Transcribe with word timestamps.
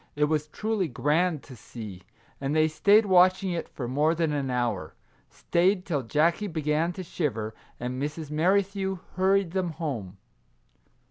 It 0.15 0.23
was 0.23 0.47
truly 0.47 0.87
grand 0.87 1.43
to 1.43 1.55
see, 1.55 2.01
and 2.39 2.55
they 2.55 2.67
stayed 2.67 3.05
watching 3.05 3.51
it 3.51 3.69
for 3.69 3.87
more 3.87 4.15
than 4.15 4.33
an 4.33 4.49
hour; 4.49 4.95
stayed 5.29 5.85
till 5.85 6.01
Jackie 6.01 6.47
began 6.47 6.91
to 6.93 7.03
shiver, 7.03 7.53
and 7.79 8.01
Mrs. 8.01 8.31
Merrithew 8.31 8.97
hurried 9.15 9.51
them 9.51 9.73
home. 9.73 10.17